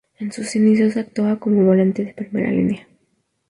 En 0.17 0.31
sus 0.31 0.55
inicios, 0.55 0.97
actuaba 0.97 1.37
como 1.37 1.63
volante 1.63 2.03
de 2.03 2.13
primera 2.15 2.49
línea. 2.49 2.87